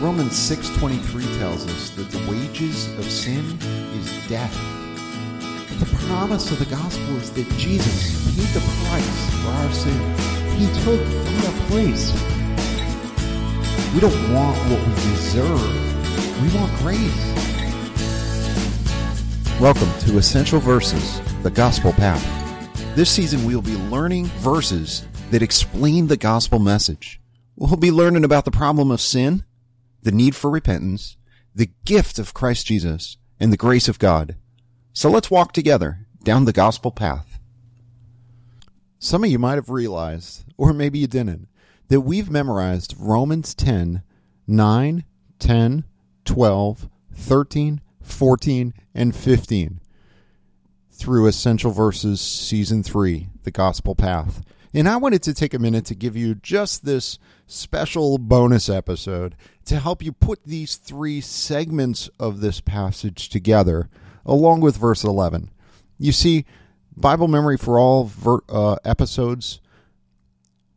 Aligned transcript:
Romans 0.00 0.34
6:23 0.34 1.26
tells 1.38 1.66
us 1.66 1.90
that 1.90 2.10
the 2.10 2.18
wages 2.30 2.86
of 2.98 3.04
sin 3.04 3.44
is 3.92 4.28
death. 4.30 4.58
But 5.68 5.78
the 5.78 5.96
promise 6.06 6.50
of 6.50 6.58
the 6.58 6.64
gospel 6.74 7.16
is 7.16 7.30
that 7.32 7.46
Jesus 7.58 8.16
paid 8.34 8.48
the 8.54 8.60
price 8.60 9.30
for 9.42 9.50
our 9.50 9.72
sins. 9.74 10.20
He 10.56 10.66
took 10.84 11.00
our 11.44 11.66
place. 11.68 12.10
We 13.92 14.00
don't 14.00 14.32
want 14.32 14.56
what 14.70 14.80
we 14.80 14.94
deserve. 15.10 16.40
We 16.40 16.48
want 16.58 16.72
grace. 16.78 17.20
Welcome 19.60 19.92
to 20.06 20.16
Essential 20.16 20.60
Verses, 20.60 21.20
the 21.42 21.50
Gospel 21.50 21.92
Path. 21.92 22.24
This 22.96 23.10
season 23.10 23.44
we 23.44 23.54
will 23.54 23.60
be 23.60 23.76
learning 23.76 24.28
verses 24.38 25.06
that 25.30 25.42
explain 25.42 26.06
the 26.06 26.16
gospel 26.16 26.58
message. 26.58 27.20
We'll 27.56 27.76
be 27.76 27.92
learning 27.92 28.24
about 28.24 28.46
the 28.46 28.50
problem 28.50 28.90
of 28.90 29.02
sin, 29.02 29.44
the 30.02 30.12
need 30.12 30.34
for 30.34 30.50
repentance, 30.50 31.16
the 31.54 31.70
gift 31.84 32.18
of 32.18 32.34
Christ 32.34 32.66
Jesus, 32.66 33.16
and 33.38 33.52
the 33.52 33.56
grace 33.56 33.88
of 33.88 33.98
God. 33.98 34.36
So 34.92 35.10
let's 35.10 35.30
walk 35.30 35.52
together 35.52 36.06
down 36.22 36.44
the 36.44 36.52
gospel 36.52 36.90
path. 36.90 37.38
Some 38.98 39.24
of 39.24 39.30
you 39.30 39.38
might 39.38 39.54
have 39.54 39.70
realized, 39.70 40.44
or 40.56 40.72
maybe 40.72 40.98
you 40.98 41.06
didn't, 41.06 41.48
that 41.88 42.02
we've 42.02 42.30
memorized 42.30 42.94
Romans 42.98 43.54
10, 43.54 44.02
9, 44.46 45.04
10, 45.38 45.84
12, 46.24 46.88
13, 47.14 47.80
14, 48.02 48.74
and 48.94 49.16
15 49.16 49.80
through 50.92 51.26
Essential 51.26 51.70
Verses 51.70 52.20
Season 52.20 52.82
3, 52.82 53.28
The 53.44 53.50
Gospel 53.50 53.94
Path. 53.94 54.42
And 54.72 54.88
I 54.88 54.96
wanted 54.96 55.22
to 55.24 55.34
take 55.34 55.52
a 55.52 55.58
minute 55.58 55.84
to 55.86 55.94
give 55.96 56.16
you 56.16 56.36
just 56.36 56.84
this 56.84 57.18
special 57.46 58.18
bonus 58.18 58.68
episode 58.68 59.34
to 59.64 59.80
help 59.80 60.02
you 60.02 60.12
put 60.12 60.44
these 60.44 60.76
three 60.76 61.20
segments 61.20 62.08
of 62.20 62.40
this 62.40 62.60
passage 62.60 63.28
together, 63.28 63.88
along 64.24 64.60
with 64.60 64.76
verse 64.76 65.02
11. 65.02 65.50
You 65.98 66.12
see, 66.12 66.44
Bible 66.96 67.26
memory 67.26 67.56
for 67.56 67.78
all 67.78 68.04
ver- 68.04 68.44
uh, 68.48 68.76
episodes, 68.84 69.60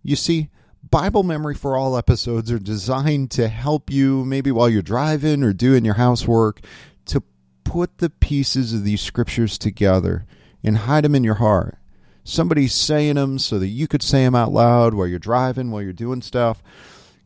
you 0.01 0.15
see, 0.15 0.49
Bible 0.89 1.23
memory 1.23 1.55
for 1.55 1.77
all 1.77 1.95
episodes 1.97 2.51
are 2.51 2.59
designed 2.59 3.31
to 3.31 3.47
help 3.47 3.91
you, 3.91 4.25
maybe 4.25 4.51
while 4.51 4.69
you're 4.69 4.81
driving 4.81 5.43
or 5.43 5.53
doing 5.53 5.85
your 5.85 5.95
housework, 5.95 6.61
to 7.05 7.23
put 7.63 7.99
the 7.99 8.09
pieces 8.09 8.73
of 8.73 8.83
these 8.83 9.01
scriptures 9.01 9.57
together 9.57 10.25
and 10.63 10.79
hide 10.79 11.03
them 11.03 11.15
in 11.15 11.23
your 11.23 11.35
heart 11.35 11.77
somebody 12.23 12.67
saying 12.67 13.15
them 13.15 13.39
so 13.39 13.59
that 13.59 13.67
you 13.67 13.87
could 13.87 14.03
say 14.03 14.23
them 14.23 14.35
out 14.35 14.51
loud 14.51 14.93
while 14.93 15.07
you're 15.07 15.19
driving, 15.19 15.71
while 15.71 15.81
you're 15.81 15.93
doing 15.93 16.21
stuff, 16.21 16.63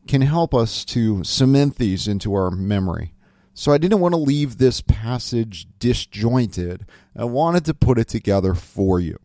can 0.06 0.22
help 0.22 0.54
us 0.54 0.84
to 0.86 1.22
cement 1.24 1.76
these 1.76 2.08
into 2.08 2.34
our 2.34 2.50
memory. 2.50 3.12
So 3.54 3.72
I 3.72 3.78
didn't 3.78 4.00
want 4.00 4.12
to 4.12 4.20
leave 4.20 4.58
this 4.58 4.80
passage 4.80 5.66
disjointed. 5.80 6.86
I 7.16 7.24
wanted 7.24 7.64
to 7.64 7.74
put 7.74 7.98
it 7.98 8.08
together 8.08 8.54
for 8.54 9.00
you. 9.00 9.18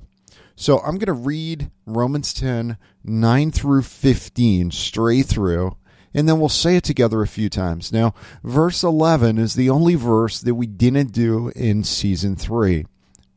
So 0.55 0.79
I'm 0.79 0.97
going 0.97 1.05
to 1.05 1.13
read 1.13 1.71
Romans 1.85 2.33
10, 2.33 2.77
9 3.03 3.51
through 3.51 3.83
15 3.83 4.71
straight 4.71 5.25
through, 5.25 5.77
and 6.13 6.27
then 6.27 6.39
we'll 6.39 6.49
say 6.49 6.75
it 6.75 6.83
together 6.83 7.21
a 7.21 7.27
few 7.27 7.49
times. 7.49 7.91
Now, 7.91 8.13
verse 8.43 8.83
11 8.83 9.37
is 9.37 9.55
the 9.55 9.69
only 9.69 9.95
verse 9.95 10.41
that 10.41 10.55
we 10.55 10.67
didn't 10.67 11.11
do 11.11 11.51
in 11.55 11.83
season 11.83 12.35
3. 12.35 12.85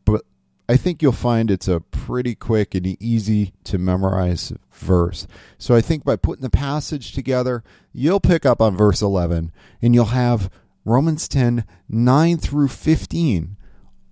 but 0.04 0.24
I 0.68 0.76
think 0.76 1.00
you'll 1.00 1.12
find 1.12 1.50
it's 1.50 1.68
a 1.68 1.80
pretty 2.06 2.36
quick 2.36 2.72
and 2.76 2.86
easy 3.02 3.52
to 3.64 3.78
memorize 3.78 4.52
verse. 4.70 5.26
So 5.58 5.74
I 5.74 5.80
think 5.80 6.04
by 6.04 6.14
putting 6.14 6.44
the 6.44 6.50
passage 6.50 7.10
together, 7.10 7.64
you'll 7.92 8.20
pick 8.20 8.46
up 8.46 8.60
on 8.60 8.76
verse 8.76 9.02
11 9.02 9.50
and 9.82 9.92
you'll 9.92 10.04
have 10.06 10.48
Romans 10.84 11.26
10 11.26 11.64
9 11.88 12.36
through 12.36 12.68
15 12.68 13.56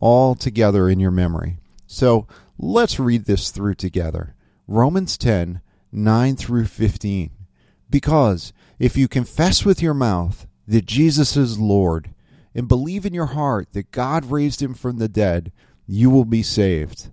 all 0.01 0.35
together 0.35 0.89
in 0.89 0.99
your 0.99 1.13
memory. 1.13 1.59
So 1.87 2.27
let's 2.59 2.99
read 2.99 3.27
this 3.27 3.53
through 3.53 3.77
together. 3.77 4.35
Romans 4.67 5.17
10 5.17 5.61
9 5.93 6.37
through 6.37 6.67
15. 6.67 7.31
Because 7.89 8.53
if 8.81 8.97
you 8.97 9.07
confess 9.07 9.65
with 9.65 9.81
your 9.81 9.95
mouth 9.95 10.49
that 10.67 10.87
Jesus 10.87 11.37
is 11.37 11.61
Lord 11.61 12.13
and 12.57 12.67
believe 12.67 13.07
in 13.07 13.15
your 13.15 13.27
heart 13.27 13.69
that 13.73 13.93
God 13.93 14.33
raised 14.33 14.61
him 14.61 14.75
from 14.75 14.99
the 14.99 15.09
dead, 15.09 15.53
you 15.87 16.11
will 16.11 16.25
be 16.25 16.43
saved. 16.43 17.13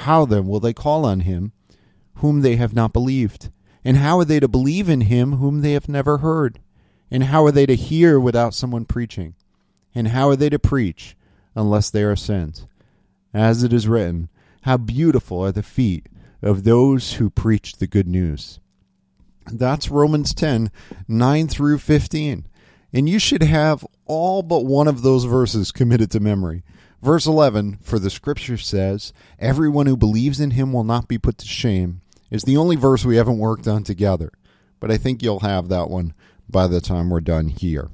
How 0.00 0.24
then 0.24 0.46
will 0.46 0.60
they 0.60 0.72
call 0.72 1.04
on 1.04 1.20
him 1.20 1.52
whom 2.16 2.40
they 2.40 2.56
have 2.56 2.74
not 2.74 2.92
believed? 2.92 3.50
And 3.84 3.96
how 3.98 4.18
are 4.18 4.24
they 4.24 4.40
to 4.40 4.48
believe 4.48 4.88
in 4.88 5.02
him 5.02 5.34
whom 5.34 5.60
they 5.60 5.72
have 5.72 5.88
never 5.88 6.18
heard? 6.18 6.60
And 7.10 7.24
how 7.24 7.44
are 7.44 7.52
they 7.52 7.66
to 7.66 7.76
hear 7.76 8.18
without 8.18 8.54
someone 8.54 8.84
preaching? 8.84 9.34
And 9.94 10.08
how 10.08 10.28
are 10.28 10.36
they 10.36 10.50
to 10.50 10.58
preach 10.58 11.16
unless 11.54 11.90
they 11.90 12.02
are 12.02 12.16
sent? 12.16 12.66
As 13.32 13.62
it 13.62 13.72
is 13.72 13.88
written, 13.88 14.28
How 14.62 14.76
beautiful 14.76 15.40
are 15.40 15.52
the 15.52 15.62
feet 15.62 16.06
of 16.42 16.64
those 16.64 17.14
who 17.14 17.30
preach 17.30 17.76
the 17.76 17.86
good 17.86 18.06
news. 18.06 18.60
That's 19.50 19.90
Romans 19.90 20.34
10 20.34 20.70
9 21.08 21.48
through 21.48 21.78
15 21.78 22.46
and 22.92 23.08
you 23.08 23.18
should 23.18 23.42
have 23.42 23.86
all 24.06 24.42
but 24.42 24.64
one 24.64 24.88
of 24.88 25.02
those 25.02 25.24
verses 25.24 25.72
committed 25.72 26.10
to 26.10 26.20
memory. 26.20 26.62
Verse 27.02 27.26
11, 27.26 27.78
for 27.82 27.98
the 27.98 28.10
scripture 28.10 28.56
says, 28.56 29.12
Everyone 29.38 29.86
who 29.86 29.96
believes 29.96 30.40
in 30.40 30.52
him 30.52 30.72
will 30.72 30.84
not 30.84 31.08
be 31.08 31.18
put 31.18 31.38
to 31.38 31.46
shame, 31.46 32.00
is 32.30 32.42
the 32.42 32.56
only 32.56 32.76
verse 32.76 33.04
we 33.04 33.16
haven't 33.16 33.38
worked 33.38 33.68
on 33.68 33.84
together. 33.84 34.32
But 34.80 34.90
I 34.90 34.96
think 34.96 35.22
you'll 35.22 35.40
have 35.40 35.68
that 35.68 35.90
one 35.90 36.14
by 36.48 36.66
the 36.66 36.80
time 36.80 37.10
we're 37.10 37.20
done 37.20 37.48
here. 37.48 37.90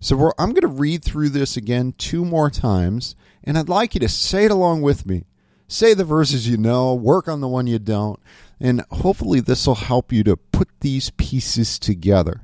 So 0.00 0.32
I'm 0.38 0.50
going 0.50 0.62
to 0.62 0.68
read 0.68 1.04
through 1.04 1.30
this 1.30 1.56
again 1.56 1.94
two 1.98 2.24
more 2.24 2.50
times, 2.50 3.16
and 3.44 3.58
I'd 3.58 3.68
like 3.68 3.94
you 3.94 4.00
to 4.00 4.08
say 4.08 4.44
it 4.44 4.50
along 4.50 4.82
with 4.82 5.06
me. 5.06 5.24
Say 5.68 5.94
the 5.94 6.04
verses 6.04 6.48
you 6.48 6.56
know, 6.56 6.94
work 6.94 7.26
on 7.26 7.40
the 7.40 7.48
one 7.48 7.66
you 7.66 7.78
don't, 7.78 8.20
and 8.60 8.84
hopefully 8.90 9.40
this 9.40 9.66
will 9.66 9.74
help 9.74 10.12
you 10.12 10.22
to 10.24 10.36
put 10.36 10.68
these 10.80 11.10
pieces 11.10 11.78
together. 11.78 12.42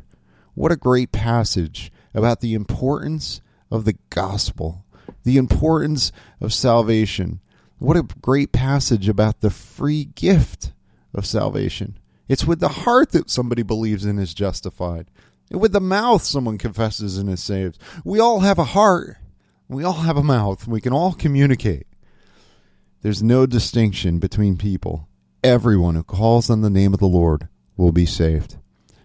What 0.54 0.72
a 0.72 0.76
great 0.76 1.12
passage 1.12 1.92
about 2.14 2.40
the 2.40 2.54
importance 2.54 3.40
of 3.70 3.84
the 3.84 3.96
gospel, 4.10 4.84
the 5.24 5.36
importance 5.36 6.12
of 6.40 6.52
salvation. 6.52 7.40
What 7.78 7.96
a 7.96 8.06
great 8.20 8.52
passage 8.52 9.08
about 9.08 9.40
the 9.40 9.50
free 9.50 10.04
gift 10.04 10.72
of 11.14 11.26
salvation. 11.26 11.98
It's 12.28 12.44
with 12.44 12.60
the 12.60 12.68
heart 12.68 13.12
that 13.12 13.30
somebody 13.30 13.62
believes 13.62 14.04
and 14.04 14.18
is 14.18 14.34
justified. 14.34 15.10
And 15.50 15.60
with 15.60 15.72
the 15.72 15.80
mouth, 15.80 16.22
someone 16.22 16.58
confesses 16.58 17.18
and 17.18 17.28
is 17.28 17.42
saved. 17.42 17.78
We 18.04 18.20
all 18.20 18.40
have 18.40 18.58
a 18.58 18.64
heart. 18.64 19.16
We 19.68 19.84
all 19.84 19.92
have 19.94 20.16
a 20.16 20.22
mouth. 20.22 20.66
We 20.66 20.80
can 20.80 20.92
all 20.92 21.12
communicate. 21.12 21.86
There's 23.02 23.22
no 23.22 23.46
distinction 23.46 24.18
between 24.18 24.56
people. 24.56 25.08
Everyone 25.42 25.96
who 25.96 26.04
calls 26.04 26.48
on 26.48 26.60
the 26.60 26.70
name 26.70 26.94
of 26.94 27.00
the 27.00 27.06
Lord 27.06 27.48
will 27.76 27.92
be 27.92 28.06
saved. 28.06 28.56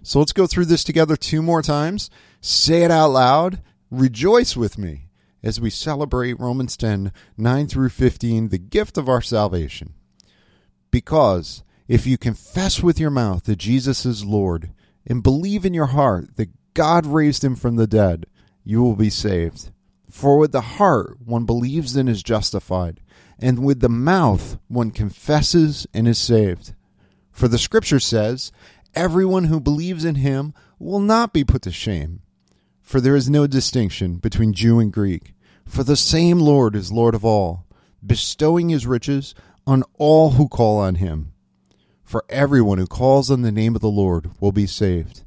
So 0.03 0.19
let's 0.19 0.33
go 0.33 0.45
through 0.45 0.65
this 0.65 0.83
together 0.83 1.17
two 1.17 1.41
more 1.41 1.61
times. 1.61 2.09
Say 2.39 2.83
it 2.83 2.91
out 2.91 3.09
loud. 3.09 3.61
Rejoice 3.89 4.55
with 4.55 4.77
me 4.77 5.06
as 5.43 5.61
we 5.61 5.69
celebrate 5.69 6.39
Romans 6.39 6.75
10 6.77 7.11
9 7.37 7.67
through 7.67 7.89
15, 7.89 8.49
the 8.49 8.57
gift 8.57 8.97
of 8.97 9.07
our 9.07 9.21
salvation. 9.21 9.93
Because 10.91 11.63
if 11.87 12.05
you 12.05 12.17
confess 12.17 12.81
with 12.81 12.99
your 12.99 13.11
mouth 13.11 13.43
that 13.45 13.57
Jesus 13.57 14.05
is 14.05 14.25
Lord 14.25 14.71
and 15.05 15.23
believe 15.23 15.65
in 15.65 15.73
your 15.73 15.87
heart 15.87 16.35
that 16.35 16.49
God 16.73 17.05
raised 17.05 17.43
him 17.43 17.55
from 17.55 17.75
the 17.75 17.87
dead, 17.87 18.25
you 18.63 18.81
will 18.81 18.95
be 18.95 19.09
saved. 19.09 19.71
For 20.09 20.37
with 20.37 20.51
the 20.51 20.61
heart 20.61 21.17
one 21.23 21.45
believes 21.45 21.95
and 21.95 22.09
is 22.09 22.23
justified, 22.23 23.01
and 23.39 23.63
with 23.63 23.79
the 23.79 23.89
mouth 23.89 24.57
one 24.67 24.91
confesses 24.91 25.87
and 25.93 26.07
is 26.07 26.17
saved. 26.17 26.73
For 27.31 27.47
the 27.47 27.59
scripture 27.59 27.99
says, 27.99 28.51
everyone 28.95 29.45
who 29.45 29.59
believes 29.59 30.03
in 30.03 30.15
him 30.15 30.53
will 30.79 30.99
not 30.99 31.33
be 31.33 31.43
put 31.43 31.61
to 31.63 31.71
shame. 31.71 32.21
For 32.87 33.01
there 33.01 33.17
is 33.17 33.29
no 33.29 33.47
distinction 33.47 34.15
between 34.15 34.53
Jew 34.53 34.79
and 34.79 34.93
Greek, 34.93 35.33
for 35.65 35.83
the 35.83 35.97
same 35.97 36.39
Lord 36.39 36.73
is 36.73 36.89
Lord 36.89 37.15
of 37.15 37.25
all, 37.25 37.65
bestowing 38.01 38.69
his 38.69 38.87
riches 38.87 39.35
on 39.67 39.83
all 39.97 40.31
who 40.31 40.47
call 40.47 40.79
on 40.79 40.95
him. 40.95 41.33
For 42.05 42.23
everyone 42.29 42.77
who 42.77 42.87
calls 42.87 43.29
on 43.29 43.41
the 43.41 43.51
name 43.51 43.75
of 43.75 43.81
the 43.81 43.89
Lord 43.89 44.31
will 44.39 44.53
be 44.53 44.65
saved. 44.65 45.25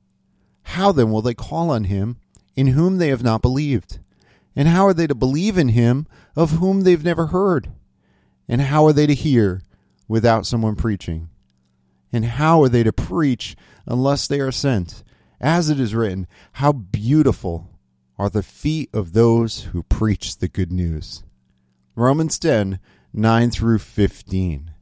How 0.63 0.91
then 0.91 1.11
will 1.11 1.21
they 1.21 1.35
call 1.35 1.71
on 1.71 1.85
him 1.85 2.17
in 2.57 2.69
whom 2.69 2.97
they 2.97 3.09
have 3.09 3.23
not 3.23 3.43
believed? 3.43 3.99
And 4.57 4.67
how 4.67 4.87
are 4.87 4.95
they 4.95 5.07
to 5.07 5.15
believe 5.15 5.59
in 5.59 5.69
him 5.69 6.07
of 6.35 6.53
whom 6.53 6.81
they've 6.81 7.05
never 7.05 7.27
heard? 7.27 7.71
And 8.49 8.63
how 8.63 8.87
are 8.87 8.95
they 8.95 9.07
to 9.07 9.15
hear 9.15 9.61
without 10.09 10.47
someone 10.47 10.77
preaching? 10.77 11.29
And 12.11 12.25
how 12.25 12.63
are 12.63 12.71
they 12.71 12.85
to 12.85 12.91
preach 12.91 13.55
unless 13.85 14.27
they 14.27 14.41
are 14.41 14.51
sent? 14.51 15.05
As 15.41 15.71
it 15.71 15.81
is 15.81 15.95
written, 15.95 16.27
How 16.55 16.73
beautiful 16.73 17.71
are 18.19 18.29
the 18.29 18.43
feet 18.43 18.91
of 18.93 19.15
those 19.15 19.63
who 19.73 19.83
preach 19.83 20.37
the 20.37 20.49
good 20.49 20.71
news. 20.71 21.25
Romans 21.95 22.39
10 22.39 22.79
9 23.13 23.51
through 23.51 23.79
15. 23.79 24.73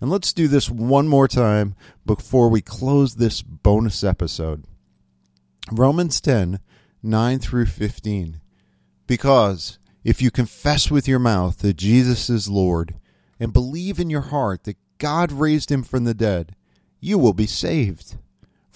And 0.00 0.10
let's 0.10 0.32
do 0.32 0.46
this 0.46 0.70
one 0.70 1.08
more 1.08 1.26
time 1.26 1.74
before 2.06 2.48
we 2.48 2.60
close 2.60 3.16
this 3.16 3.42
bonus 3.42 4.04
episode. 4.04 4.64
Romans 5.72 6.20
10 6.20 6.60
9 7.02 7.38
through 7.40 7.66
15. 7.66 8.40
Because 9.08 9.78
if 10.04 10.22
you 10.22 10.30
confess 10.30 10.90
with 10.90 11.08
your 11.08 11.18
mouth 11.18 11.58
that 11.58 11.76
Jesus 11.76 12.30
is 12.30 12.48
Lord 12.48 12.94
and 13.40 13.52
believe 13.52 13.98
in 13.98 14.08
your 14.08 14.20
heart 14.20 14.62
that 14.64 14.76
God 14.98 15.32
raised 15.32 15.72
him 15.72 15.82
from 15.82 16.04
the 16.04 16.14
dead, 16.14 16.54
you 17.00 17.18
will 17.18 17.32
be 17.34 17.46
saved. 17.46 18.16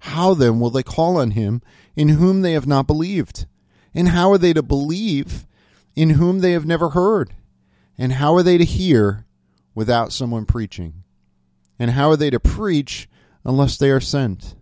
How 0.00 0.34
then 0.34 0.60
will 0.60 0.70
they 0.70 0.82
call 0.82 1.16
on 1.16 1.32
him 1.32 1.62
in 1.96 2.10
whom 2.10 2.42
they 2.42 2.52
have 2.52 2.66
not 2.66 2.86
believed? 2.86 3.46
And 3.94 4.08
how 4.08 4.30
are 4.32 4.38
they 4.38 4.52
to 4.52 4.62
believe 4.62 5.46
in 5.94 6.10
whom 6.10 6.40
they 6.40 6.52
have 6.52 6.66
never 6.66 6.90
heard? 6.90 7.34
And 7.98 8.14
how 8.14 8.34
are 8.34 8.42
they 8.42 8.58
to 8.58 8.64
hear 8.64 9.26
without 9.74 10.12
someone 10.12 10.46
preaching? 10.46 11.04
And 11.78 11.92
how 11.92 12.10
are 12.10 12.16
they 12.16 12.30
to 12.30 12.40
preach 12.40 13.08
unless 13.44 13.76
they 13.76 13.90
are 13.90 14.00
sent? 14.00 14.54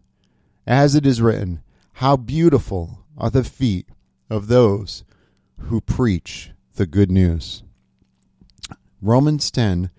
As 0.66 0.94
it 0.94 1.06
is 1.06 1.22
written, 1.22 1.62
How 1.94 2.16
beautiful 2.16 3.04
are 3.16 3.30
the 3.30 3.44
feet 3.44 3.88
of 4.30 4.48
those 4.48 5.04
who 5.62 5.80
preach 5.80 6.52
the 6.74 6.86
good 6.86 7.10
news. 7.10 7.62
Romans 9.02 9.50
10 9.50 9.90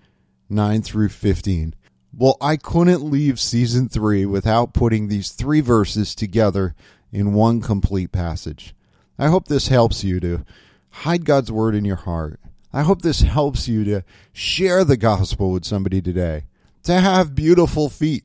9 0.52 0.82
through 0.82 1.08
15. 1.08 1.74
Well, 2.16 2.36
I 2.40 2.56
couldn't 2.56 3.02
leave 3.02 3.38
season 3.38 3.88
3 3.88 4.26
without 4.26 4.74
putting 4.74 5.08
these 5.08 5.30
three 5.30 5.60
verses 5.60 6.14
together 6.14 6.74
in 7.12 7.34
one 7.34 7.60
complete 7.60 8.12
passage. 8.12 8.74
I 9.18 9.28
hope 9.28 9.46
this 9.46 9.68
helps 9.68 10.02
you 10.02 10.18
to 10.20 10.44
hide 10.90 11.24
God's 11.24 11.52
word 11.52 11.74
in 11.74 11.84
your 11.84 11.96
heart. 11.96 12.40
I 12.72 12.82
hope 12.82 13.02
this 13.02 13.20
helps 13.20 13.68
you 13.68 13.84
to 13.84 14.02
share 14.32 14.84
the 14.84 14.96
gospel 14.96 15.52
with 15.52 15.64
somebody 15.64 16.00
today, 16.00 16.44
to 16.84 16.94
have 16.94 17.34
beautiful 17.34 17.88
feet. 17.88 18.24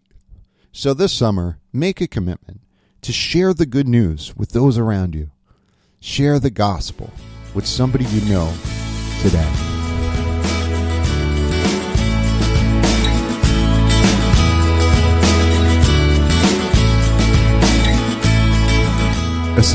So 0.71 0.93
this 0.93 1.13
summer, 1.13 1.59
make 1.73 2.01
a 2.01 2.07
commitment 2.07 2.61
to 3.01 3.11
share 3.13 3.53
the 3.53 3.65
good 3.65 3.87
news 3.87 4.35
with 4.35 4.49
those 4.49 4.77
around 4.77 5.15
you. 5.15 5.31
Share 5.99 6.39
the 6.39 6.51
gospel 6.51 7.11
with 7.53 7.65
somebody 7.65 8.05
you 8.05 8.21
know 8.21 8.53
today. 9.21 9.74